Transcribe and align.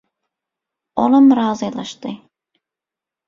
Olam 0.95 1.31
razylaşdy. 1.37 2.15